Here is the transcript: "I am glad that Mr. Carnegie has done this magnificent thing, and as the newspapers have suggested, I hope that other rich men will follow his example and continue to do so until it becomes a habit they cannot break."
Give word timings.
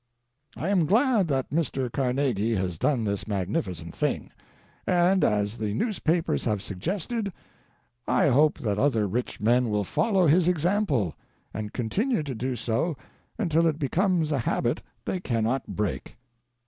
"I 0.57 0.69
am 0.69 0.87
glad 0.87 1.27
that 1.27 1.51
Mr. 1.51 1.91
Carnegie 1.91 2.55
has 2.55 2.79
done 2.79 3.03
this 3.03 3.27
magnificent 3.27 3.93
thing, 3.93 4.31
and 4.87 5.23
as 5.23 5.59
the 5.59 5.75
newspapers 5.75 6.43
have 6.45 6.63
suggested, 6.63 7.31
I 8.07 8.29
hope 8.29 8.57
that 8.57 8.79
other 8.79 9.07
rich 9.07 9.39
men 9.39 9.69
will 9.69 9.83
follow 9.83 10.25
his 10.25 10.47
example 10.47 11.13
and 11.53 11.71
continue 11.71 12.23
to 12.23 12.33
do 12.33 12.55
so 12.55 12.97
until 13.37 13.67
it 13.67 13.77
becomes 13.77 14.31
a 14.31 14.39
habit 14.39 14.81
they 15.05 15.19
cannot 15.19 15.67
break." 15.67 16.17